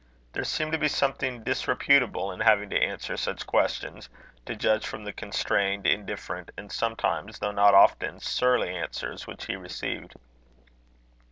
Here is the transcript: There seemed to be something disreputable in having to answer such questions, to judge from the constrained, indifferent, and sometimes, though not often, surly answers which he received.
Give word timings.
There 0.33 0.43
seemed 0.43 0.71
to 0.71 0.79
be 0.79 0.87
something 0.87 1.43
disreputable 1.43 2.31
in 2.31 2.39
having 2.39 2.71
to 2.71 2.75
answer 2.81 3.15
such 3.15 3.45
questions, 3.45 4.09
to 4.47 4.55
judge 4.55 4.83
from 4.87 5.03
the 5.03 5.13
constrained, 5.13 5.85
indifferent, 5.85 6.49
and 6.57 6.71
sometimes, 6.71 7.37
though 7.37 7.51
not 7.51 7.75
often, 7.75 8.19
surly 8.19 8.75
answers 8.75 9.27
which 9.27 9.45
he 9.45 9.55
received. 9.55 10.15